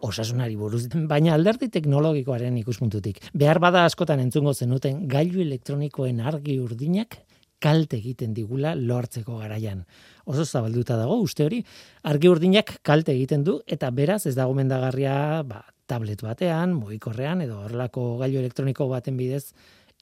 osasunari 0.00 0.56
buruz, 0.56 0.86
baina 1.10 1.34
alderdi 1.34 1.68
teknologikoaren 1.72 2.56
ikuspuntutik. 2.60 3.20
Behar 3.34 3.60
bada 3.62 3.84
askotan 3.88 4.20
entzungo 4.22 4.54
zenuten 4.54 5.06
gailu 5.10 5.42
elektronikoen 5.42 6.20
argi 6.20 6.58
urdinak 6.62 7.18
kalte 7.58 7.98
egiten 7.98 8.34
digula 8.34 8.74
lortzeko 8.78 9.40
garaian. 9.40 9.82
Oso 10.30 10.44
zabalduta 10.44 10.96
dago 10.96 11.18
uste 11.22 11.44
hori, 11.44 11.62
argi 12.06 12.30
urdinak 12.30 12.76
kalte 12.86 13.12
egiten 13.12 13.42
du 13.44 13.58
eta 13.66 13.90
beraz 13.90 14.24
ez 14.26 14.36
dago 14.36 14.54
mendagarria 14.54 15.42
ba, 15.42 15.64
tablet 15.90 16.22
batean, 16.22 16.76
mugikorrean 16.78 17.42
edo 17.42 17.62
horrelako 17.64 18.18
gailu 18.22 18.38
elektroniko 18.42 18.86
baten 18.90 19.16
bidez 19.18 19.48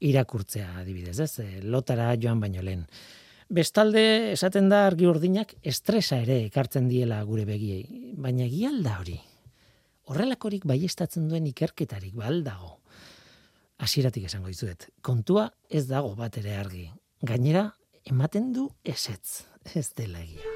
irakurtzea 0.05 0.83
adibidez, 0.83 1.19
ez? 1.25 1.39
E, 1.41 1.63
lotara 1.65 2.11
joan 2.21 2.43
baino 2.43 2.61
lehen. 2.63 2.85
Bestalde 3.49 4.03
esaten 4.33 4.69
da 4.69 4.83
argi 4.89 5.07
urdinak 5.07 5.55
estresa 5.63 6.19
ere 6.21 6.43
ekartzen 6.51 6.91
diela 6.91 7.23
gure 7.25 7.47
begiei, 7.49 8.13
baina 8.19 8.45
egialda 8.45 8.99
hori 9.01 9.17
horrelakorik 10.07 10.67
baiestatzen 10.69 11.27
duen 11.31 11.47
ikerketarik 11.51 12.15
bal 12.19 12.43
dago. 12.47 12.79
Hasieratik 13.83 14.29
esango 14.29 14.49
dizuet, 14.49 14.89
kontua 15.05 15.51
ez 15.69 15.85
dago 15.89 16.15
bat 16.17 16.39
ere 16.41 16.55
argi. 16.57 16.87
Gainera, 17.27 17.67
ematen 18.07 18.53
du 18.55 18.69
esetz, 18.85 19.45
ez 19.75 19.91
dela 19.99 20.23
egia. 20.23 20.55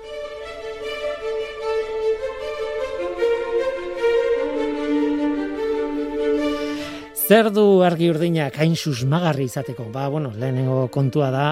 Zer 7.30 7.50
du 7.54 7.82
argi 7.86 8.08
urdinak 8.10 8.56
hain 8.58 8.72
susmagarri 8.74 9.44
izateko? 9.46 9.84
Ba, 9.92 10.08
bueno, 10.10 10.32
lehenengo 10.34 10.88
kontua 10.90 11.28
da, 11.30 11.44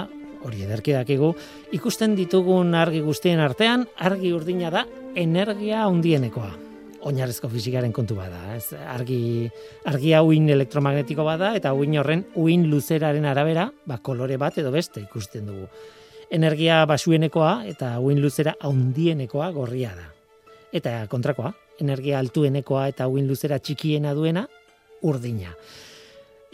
hori 0.42 0.64
ederki 0.64 0.94
dakigu, 0.96 1.34
ikusten 1.76 2.16
ditugun 2.18 2.74
argi 2.74 3.02
guztien 3.04 3.42
artean, 3.42 3.86
argi 3.98 4.32
urdina 4.34 4.72
da 4.74 4.86
energia 5.14 5.84
handienekoa 5.84 6.67
oinarrezko 7.06 7.48
fizikaren 7.52 7.92
kontu 7.94 8.16
bada, 8.18 8.56
ez? 8.56 8.72
Argi 8.74 9.48
argia 9.86 10.22
uin 10.26 10.48
elektromagnetiko 10.50 11.24
bada 11.26 11.54
eta 11.58 11.72
uin 11.76 11.96
horren 12.00 12.24
uin 12.36 12.66
luzeraren 12.70 13.26
arabera, 13.28 13.68
ba 13.86 13.98
kolore 14.02 14.36
bat 14.36 14.58
edo 14.58 14.72
beste 14.74 15.02
ikusten 15.04 15.46
dugu. 15.46 15.68
Energia 16.30 16.82
basuenekoa 16.86 17.62
eta 17.70 17.94
uin 18.04 18.20
luzera 18.20 18.54
handienekoa 18.60 19.50
gorria 19.56 19.94
da. 19.96 20.08
Eta 20.72 21.06
kontrakoa, 21.08 21.52
energia 21.80 22.18
altuenekoa 22.18 22.88
eta 22.92 23.08
uin 23.08 23.28
luzera 23.28 23.58
txikiena 23.58 24.14
duena 24.14 24.46
urdina. 25.02 25.54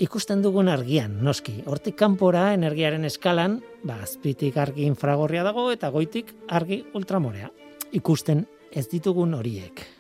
Ikusten 0.05 0.41
dugun 0.43 0.69
argian, 0.69 1.21
noski, 1.23 1.61
hortik 1.71 1.95
kanpora 1.95 2.49
energiaren 2.55 3.07
eskalan, 3.07 3.61
ba, 3.87 4.01
azpitik 4.03 4.57
argi 4.59 4.89
infragorria 4.91 5.45
dago 5.47 5.69
eta 5.71 5.93
goitik 5.95 6.35
argi 6.51 6.83
ultramorea. 6.99 7.51
Ikusten 7.95 8.43
ez 8.75 8.89
ditugun 8.91 9.39
horiek. 9.39 9.94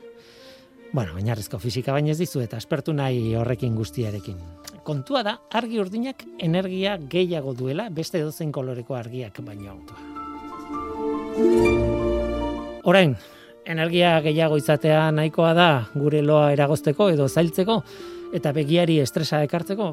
Bueno, 0.94 1.16
oinarrizko 1.18 1.58
fisika 1.58 1.90
baina 1.90 2.12
ez 2.12 2.20
dizu 2.20 2.38
eta 2.44 2.54
aspertu 2.60 2.92
nahi 2.94 3.32
horrekin 3.34 3.74
guztiarekin. 3.74 4.36
Kontua 4.86 5.24
da, 5.26 5.32
argi 5.50 5.80
urdinak 5.82 6.22
energia 6.38 6.92
gehiago 7.10 7.50
duela 7.58 7.88
beste 7.90 8.20
dozen 8.22 8.52
koloreko 8.54 8.94
argiak 8.94 9.40
baino 9.42 9.72
autua. 9.72 9.98
Orain, 12.86 13.16
energia 13.66 14.20
gehiago 14.22 14.60
izatea 14.62 15.10
nahikoa 15.18 15.50
da 15.58 15.68
gure 15.96 16.22
loa 16.22 16.52
eragozteko 16.54 17.10
edo 17.10 17.26
zailtzeko 17.26 17.80
eta 18.38 18.54
begiari 18.54 19.00
estresa 19.02 19.42
ekartzeko, 19.42 19.90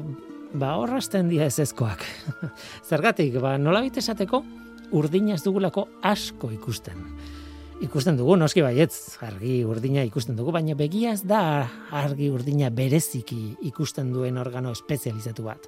ba 0.54 0.76
horrazten 0.78 1.26
dia 1.34 1.50
ez 1.50 1.58
ezkoak. 1.66 2.06
Zergatik, 2.88 3.40
ba 3.42 3.58
nola 3.58 3.82
esateko 3.90 4.44
urdinaz 4.92 5.42
dugulako 5.42 5.88
asko 6.14 6.54
ikusten 6.54 7.41
ikusten 7.82 8.16
dugu, 8.16 8.36
noski 8.38 8.62
baietz, 8.62 9.18
argi 9.26 9.62
urdina 9.66 10.04
ikusten 10.06 10.36
dugu, 10.38 10.52
baina 10.54 10.76
begiaz 10.78 11.22
da 11.26 11.66
argi 11.98 12.28
urdina 12.30 12.70
bereziki 12.70 13.56
ikusten 13.68 14.12
duen 14.14 14.38
organo 14.38 14.70
espezializatu 14.76 15.46
bat. 15.48 15.66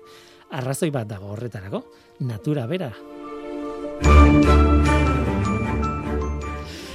Arrazoi 0.55 0.93
bat 0.95 1.09
dago 1.11 1.33
horretarako, 1.35 1.83
natura 2.23 2.69
bera. 2.71 2.93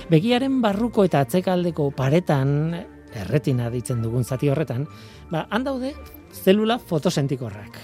Begiaren 0.09 0.61
barruko 0.63 1.03
eta 1.05 1.25
atzekaldeko 1.25 1.91
paretan, 1.97 2.73
erretina 3.19 3.69
ditzen 3.73 4.01
dugun 4.01 4.23
zati 4.23 4.49
horretan, 4.49 4.87
ba, 5.29 5.45
handaude 5.51 5.93
zelula 6.31 6.79
fotosentikorrak. 6.79 7.77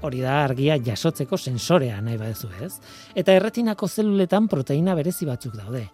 Hori 0.00 0.24
da 0.24 0.40
argia 0.46 0.78
jasotzeko 0.80 1.36
sensorea 1.36 2.00
nahi 2.00 2.16
badezu 2.16 2.48
ez. 2.64 2.78
Eta 3.14 3.36
erretinako 3.36 3.86
zeluletan 3.86 4.48
proteina 4.48 4.94
berezi 4.96 5.28
batzuk 5.28 5.58
daude 5.60 5.90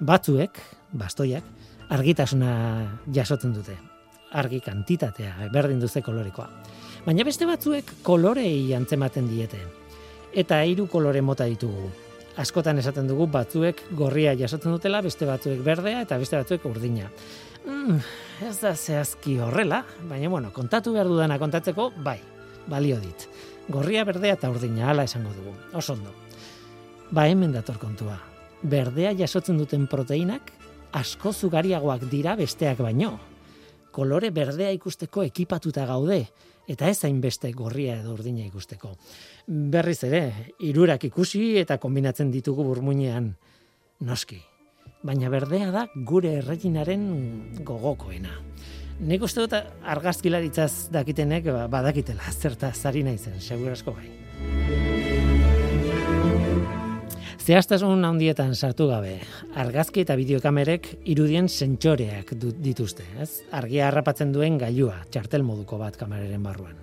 batzuek, 0.00 0.58
bastoiak, 0.96 1.44
argitasuna 1.90 2.52
jasotzen 3.12 3.54
dute. 3.54 3.76
Argi 4.30 4.60
kantitatea, 4.62 5.50
berdin 5.52 5.80
duze 5.82 6.02
kolorikoa. 6.06 6.46
Baina 7.06 7.24
beste 7.26 7.48
batzuek 7.48 7.96
kolorei 8.06 8.70
antzematen 8.76 9.28
diete. 9.30 9.58
Eta 10.30 10.60
hiru 10.62 10.86
kolore 10.86 11.22
mota 11.22 11.48
ditugu. 11.50 11.90
Askotan 12.38 12.78
esaten 12.78 13.08
dugu 13.10 13.26
batzuek 13.26 13.82
gorria 13.98 14.36
jasotzen 14.38 14.72
dutela, 14.76 15.02
beste 15.02 15.26
batzuek 15.26 15.64
berdea 15.66 16.04
eta 16.06 16.18
beste 16.20 16.38
batzuek 16.38 16.64
urdina. 16.70 17.10
Mm, 17.66 17.98
ez 18.46 18.56
da 18.62 18.74
zehazki 18.76 19.36
horrela, 19.42 19.82
baina 20.08 20.30
bueno, 20.30 20.54
kontatu 20.54 20.94
behar 20.94 21.10
dudana 21.10 21.38
kontatzeko, 21.42 21.90
bai, 22.04 22.20
balio 22.70 23.00
dit. 23.02 23.28
Gorria, 23.68 24.06
berdea 24.06 24.38
eta 24.38 24.50
urdina, 24.50 24.88
hala 24.90 25.04
esango 25.10 25.34
dugu. 25.34 25.56
Oso 25.74 25.98
ondo. 25.98 26.14
Ba 27.10 27.26
hemen 27.26 27.52
dator 27.52 27.76
kontua 27.82 28.29
berdea 28.62 29.12
jasotzen 29.16 29.58
duten 29.58 29.86
proteinak 29.90 30.52
asko 30.92 31.32
zugariagoak 31.32 32.06
dira 32.10 32.36
besteak 32.36 32.80
baino. 32.82 33.18
Kolore 33.90 34.30
berdea 34.30 34.70
ikusteko 34.74 35.24
ekipatuta 35.26 35.86
gaude 35.86 36.24
eta 36.70 36.88
ez 36.88 37.00
beste 37.20 37.50
gorria 37.52 37.96
edo 38.00 38.12
urdina 38.14 38.44
ikusteko. 38.44 38.94
Berriz 39.46 40.04
ere, 40.04 40.54
hirurak 40.60 41.04
ikusi 41.04 41.58
eta 41.58 41.78
kombinatzen 41.78 42.30
ditugu 42.30 42.64
burmuinean 42.64 43.34
noski. 44.00 44.40
Baina 45.02 45.28
berdea 45.30 45.70
da 45.70 45.86
gure 45.96 46.34
erreginaren 46.38 47.64
gogokoena. 47.64 48.30
Nik 49.00 49.22
uste 49.22 49.40
dut 49.40 49.54
argazkilaritzaz 49.82 50.90
dakitenek 50.92 51.44
ba, 51.48 51.66
badakitela 51.72 52.30
zerta 52.36 52.72
zari 52.74 53.02
naizen, 53.02 53.40
segurasko 53.40 53.96
bai. 53.96 54.89
Zehaztasun 57.50 58.04
handietan 58.06 58.52
sartu 58.54 58.84
gabe, 58.86 59.16
argazki 59.58 60.04
eta 60.04 60.14
bideokamerek 60.14 60.84
irudien 61.10 61.48
sentsoreak 61.50 62.28
dituzte, 62.62 63.02
ez? 63.18 63.40
Argia 63.58 63.88
harrapatzen 63.88 64.30
duen 64.30 64.54
gailua, 64.60 65.00
txartel 65.10 65.42
moduko 65.42 65.74
bat 65.80 65.98
kameraren 65.98 66.46
barruan. 66.46 66.78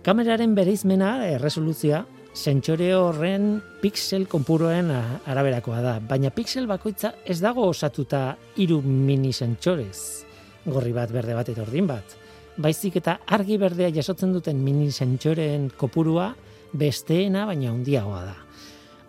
Kameraren 0.00 0.56
bereizmena, 0.56 1.10
erresoluzioa, 1.34 2.00
sentsore 2.32 2.88
horren 2.96 3.52
pixel 3.84 4.24
konpuroen 4.24 4.88
araberakoa 4.88 5.84
da, 5.84 5.94
baina 6.00 6.32
pixel 6.32 6.64
bakoitza 6.70 7.12
ez 7.28 7.42
dago 7.44 7.68
osatuta 7.68 8.24
hiru 8.56 8.80
mini 8.80 9.36
sentsorez, 9.36 10.24
gorri 10.64 10.96
bat, 10.96 11.12
berde 11.12 11.36
bat 11.36 11.52
eta 11.52 11.68
ordin 11.68 11.92
bat. 11.92 12.20
Baizik 12.56 13.02
eta 13.04 13.20
argi 13.36 13.60
berdea 13.60 13.92
jasotzen 14.00 14.32
duten 14.32 14.64
mini 14.64 14.88
sentsoreen 14.96 15.74
kopurua 15.76 16.30
besteena 16.72 17.50
baina 17.52 17.74
handiagoa 17.74 18.28
da 18.30 18.44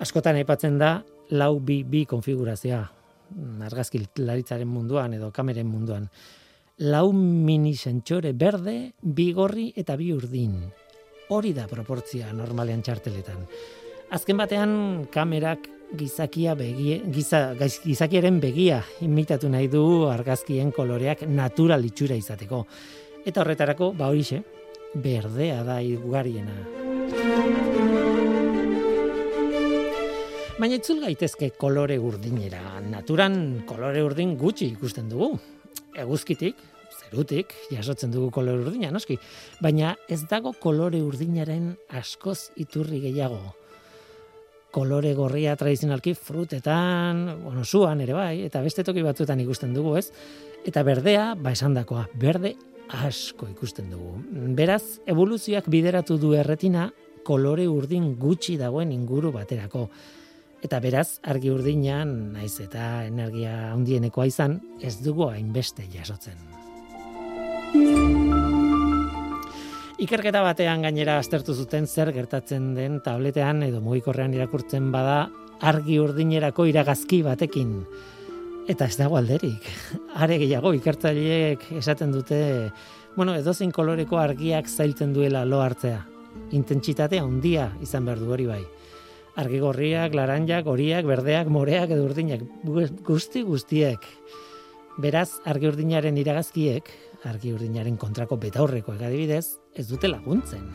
askotan 0.02 0.40
aipatzen 0.42 0.80
da 0.82 0.96
lau 1.38 1.60
bi 1.60 1.84
bi 1.88 2.06
konfigurazioa 2.10 2.82
argazki 3.66 4.02
laritzaren 4.20 4.68
munduan 4.68 5.14
edo 5.16 5.32
kameren 5.32 5.68
munduan. 5.70 6.08
Lau 6.82 7.12
mini 7.14 7.76
sentsore 7.76 8.34
berde, 8.34 8.94
bi 9.02 9.32
gorri 9.34 9.70
eta 9.78 9.96
bi 9.96 10.12
urdin. 10.14 10.58
Hori 11.32 11.54
da 11.54 11.68
proportzia 11.70 12.32
normalean 12.34 12.82
txarteletan. 12.84 13.46
Azken 14.12 14.42
batean 14.42 14.74
kamerak 15.14 15.70
gizakia 15.96 16.56
begie, 16.56 17.00
giza, 17.14 17.54
gizakiaren 17.86 18.40
begia 18.44 18.82
imitatu 19.06 19.52
nahi 19.52 19.70
du 19.72 20.08
argazkien 20.12 20.72
koloreak 20.76 21.24
natural 21.28 21.86
itxura 21.88 22.20
izateko. 22.20 22.66
Eta 23.24 23.44
horretarako, 23.44 23.94
ba 23.96 24.10
horixe, 24.12 24.42
berdea 24.96 25.62
da 25.64 25.80
igariena. 25.86 26.91
Baina 30.62 30.78
itzul 30.78 31.00
gaitezke 31.02 31.48
kolore 31.58 31.96
urdinera. 31.98 32.76
Naturan 32.86 33.64
kolore 33.66 34.04
urdin 34.06 34.36
gutxi 34.38 34.68
ikusten 34.76 35.08
dugu. 35.10 35.32
Eguzkitik, 35.98 36.60
zerutik, 37.00 37.56
jasotzen 37.74 38.14
dugu 38.14 38.28
kolore 38.36 38.62
urdina, 38.68 38.92
noski. 38.94 39.18
Baina 39.58 39.96
ez 40.06 40.20
dago 40.30 40.54
kolore 40.54 41.02
urdinaren 41.02 41.72
askoz 41.98 42.52
iturri 42.62 43.02
gehiago. 43.08 43.40
Kolore 44.70 45.16
gorria 45.18 45.58
tradizionalki 45.58 46.14
frutetan, 46.14 47.26
bueno, 47.42 47.66
zuan 47.66 48.06
ere 48.06 48.14
bai, 48.14 48.46
eta 48.46 48.62
beste 48.62 48.86
toki 48.86 49.02
batzuetan 49.02 49.42
ikusten 49.42 49.74
dugu, 49.74 49.98
ez? 49.98 50.12
Eta 50.62 50.86
berdea, 50.86 51.32
ba 51.42 51.58
esandakoa, 51.58 52.06
berde 52.14 52.54
asko 53.02 53.50
ikusten 53.50 53.90
dugu. 53.90 54.14
Beraz, 54.54 55.02
evoluzioak 55.10 55.74
bideratu 55.74 56.22
du 56.22 56.36
erretina 56.38 56.92
kolore 57.26 57.66
urdin 57.66 58.12
gutxi 58.22 58.62
dagoen 58.62 58.94
inguru 58.94 59.34
baterako. 59.34 59.88
Eta 60.62 60.78
beraz, 60.78 61.18
argi 61.26 61.50
urdinan, 61.50 62.34
naiz 62.36 62.60
eta 62.62 63.04
energia 63.08 63.72
handienekoa 63.72 64.28
izan, 64.30 64.60
ez 64.78 65.00
dugu 65.02 65.26
hainbeste 65.32 65.88
jasotzen. 65.90 66.38
Ikerketa 70.02 70.44
batean 70.46 70.86
gainera 70.86 71.18
aztertu 71.22 71.54
zuten 71.54 71.88
zer 71.88 72.12
gertatzen 72.14 72.72
den 72.78 73.00
tabletean 73.06 73.64
edo 73.66 73.82
mugikorrean 73.86 74.34
irakurtzen 74.38 74.92
bada 74.94 75.30
argi 75.62 75.98
urdinerako 76.02 76.66
iragazki 76.70 77.22
batekin. 77.26 77.76
Eta 78.70 78.86
ez 78.86 78.98
dago 78.98 79.18
alderik. 79.18 79.66
Are 80.22 80.38
gehiago 80.42 80.74
ikertzaileek 80.78 81.68
esaten 81.82 82.14
dute, 82.14 82.42
bueno, 83.16 83.34
edozin 83.38 83.74
koloreko 83.74 84.22
argiak 84.22 84.70
zailtzen 84.70 85.14
duela 85.14 85.42
lo 85.46 85.62
hartzea. 85.62 86.06
Intentsitate 86.58 87.20
handia 87.20 87.72
izan 87.82 88.06
behar 88.06 88.22
du 88.22 88.30
hori 88.34 88.46
bai. 88.50 88.62
Argi 89.42 89.58
gorriak, 89.58 90.14
laranjak, 90.14 90.68
horiak, 90.70 91.08
berdeak, 91.10 91.50
moreak 91.50 91.94
edo 91.96 92.06
urdinak, 92.06 92.44
guzti 93.08 93.42
guztiek. 93.48 94.06
Beraz, 95.02 95.30
argi 95.50 95.70
urdinaren 95.72 96.20
iragazkiek, 96.22 96.92
argi 97.26 97.56
urdinaren 97.56 97.98
kontrako 97.98 98.38
betaurreko 98.44 98.94
egadibidez, 99.00 99.46
ez 99.74 99.88
dute 99.90 100.12
laguntzen. 100.12 100.68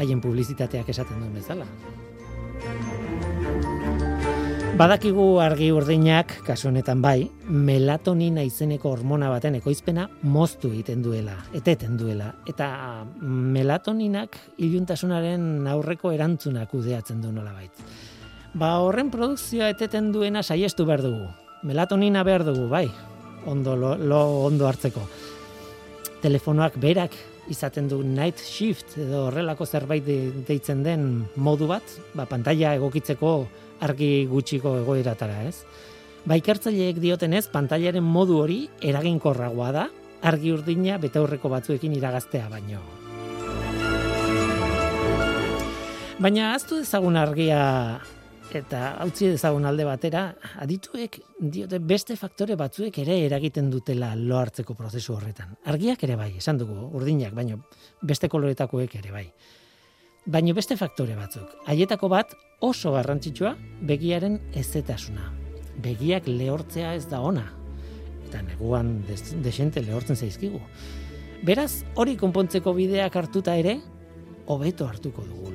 Haien 0.00 0.22
publizitateak 0.24 0.90
esaten 0.90 1.22
duen 1.22 1.36
bezala. 1.38 1.68
Badakigu 4.80 5.34
argi 5.44 5.66
urdinak, 5.76 6.30
kasu 6.46 6.70
honetan 6.70 7.02
bai, 7.04 7.26
melatonina 7.52 8.40
izeneko 8.48 8.88
hormona 8.94 9.28
baten 9.28 9.58
ekoizpena 9.58 10.06
moztu 10.24 10.70
egiten 10.70 11.02
duela, 11.04 11.34
eteten 11.52 11.98
duela. 12.00 12.30
Eta 12.48 12.70
melatoninak 13.20 14.38
iluntasunaren 14.64 15.66
aurreko 15.68 16.14
erantzunak 16.16 16.72
udeatzen 16.78 17.20
du 17.20 17.28
nola 17.28 17.52
bait. 17.58 17.84
Ba 18.56 18.78
horren 18.80 19.10
produkzioa 19.12 19.68
eteten 19.74 20.14
duena 20.14 20.40
saiestu 20.40 20.88
behar 20.88 21.04
dugu. 21.04 21.28
Melatonina 21.68 22.24
behar 22.24 22.46
dugu, 22.48 22.64
bai, 22.72 22.86
ondo 23.44 23.76
lo, 23.76 23.98
lo 24.00 24.22
ondo 24.46 24.64
hartzeko. 24.70 25.04
Telefonoak 26.24 26.80
berak 26.80 27.20
izaten 27.50 27.88
du 27.90 28.00
night 28.04 28.40
shift 28.40 28.96
edo 29.00 29.26
horrelako 29.28 29.66
zerbait 29.66 30.06
deitzen 30.48 30.84
den 30.86 31.06
modu 31.36 31.68
bat, 31.70 31.96
ba, 32.14 32.26
pantalla 32.30 32.74
egokitzeko 32.78 33.32
argi 33.84 34.26
gutxiko 34.30 34.76
egoeratara, 34.82 35.42
ez? 35.48 35.64
Ba, 36.24 36.36
ikertzaileek 36.36 37.00
diotenez, 37.00 37.46
pantailaren 37.52 38.04
modu 38.04 38.38
hori 38.42 38.62
eraginkorragoa 38.84 39.72
da, 39.72 39.88
argi 40.22 40.52
urdina 40.52 40.98
betaurreko 41.00 41.48
batzuekin 41.52 41.94
iragaztea 41.96 42.48
baino. 42.52 42.80
Baina 46.20 46.50
aztu 46.52 46.82
dezagun 46.82 47.16
argia 47.16 47.60
eta 48.56 48.80
utzi 49.06 49.28
dezagun 49.30 49.64
alde 49.68 49.84
batera, 49.86 50.22
adituek 50.62 51.18
diote 51.40 51.78
beste 51.78 52.16
faktore 52.16 52.56
batzuek 52.58 52.98
ere 53.02 53.18
eragiten 53.26 53.70
dutela 53.70 54.12
lo 54.16 54.38
hartzeko 54.38 54.74
prozesu 54.74 55.14
horretan. 55.14 55.56
Argiak 55.70 56.02
ere 56.06 56.16
bai, 56.16 56.30
esan 56.38 56.58
dugu, 56.58 56.76
urdinak, 56.96 57.34
baino 57.34 57.60
beste 58.02 58.28
koloretakoek 58.28 58.96
ere 59.00 59.12
bai. 59.14 59.26
Baino 60.26 60.54
beste 60.54 60.76
faktore 60.76 61.16
batzuk. 61.16 61.54
Haietako 61.66 62.10
bat 62.12 62.34
oso 62.60 62.92
garrantzitsua 62.92 63.54
begiaren 63.88 64.38
ezetasuna. 64.54 65.30
Begiak 65.80 66.28
lehortzea 66.28 66.94
ez 66.94 67.06
da 67.08 67.22
ona. 67.24 67.46
Eta 68.28 68.42
neguan 68.46 68.98
desente 69.42 69.82
lehortzen 69.82 70.16
zaizkigu. 70.16 70.60
Beraz, 71.46 71.84
hori 71.96 72.18
konpontzeko 72.20 72.74
bideak 72.76 73.16
hartuta 73.16 73.56
ere, 73.56 73.78
hobeto 74.46 74.86
hartuko 74.86 75.24
dugu 75.24 75.49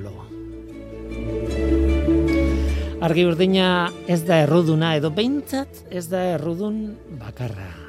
Argi 2.96 3.26
urdina 3.28 3.90
ez 4.08 4.22
da 4.24 4.38
erruduna 4.46 4.94
edo 4.96 5.10
behintzat 5.12 5.82
ez 5.92 6.06
da 6.08 6.22
errudun 6.32 6.78
bakarra. 7.20 7.85